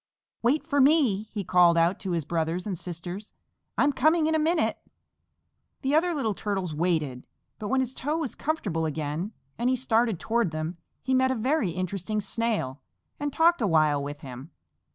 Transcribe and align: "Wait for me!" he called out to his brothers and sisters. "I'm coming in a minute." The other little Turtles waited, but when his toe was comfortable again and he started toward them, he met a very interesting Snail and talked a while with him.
"Wait 0.41 0.65
for 0.65 0.81
me!" 0.81 1.29
he 1.31 1.43
called 1.43 1.77
out 1.77 1.99
to 1.99 2.09
his 2.13 2.25
brothers 2.25 2.65
and 2.65 2.75
sisters. 2.79 3.33
"I'm 3.77 3.93
coming 3.93 4.25
in 4.25 4.33
a 4.33 4.39
minute." 4.39 4.79
The 5.83 5.93
other 5.93 6.15
little 6.15 6.33
Turtles 6.33 6.73
waited, 6.73 7.27
but 7.59 7.67
when 7.67 7.81
his 7.81 7.93
toe 7.93 8.17
was 8.17 8.33
comfortable 8.33 8.87
again 8.87 9.31
and 9.59 9.69
he 9.69 9.75
started 9.75 10.19
toward 10.19 10.49
them, 10.49 10.77
he 11.03 11.13
met 11.13 11.29
a 11.29 11.35
very 11.35 11.69
interesting 11.69 12.19
Snail 12.19 12.81
and 13.19 13.31
talked 13.31 13.61
a 13.61 13.67
while 13.67 14.01
with 14.03 14.21
him. 14.21 14.49